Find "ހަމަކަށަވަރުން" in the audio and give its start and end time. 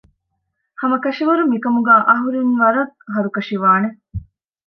0.81-1.51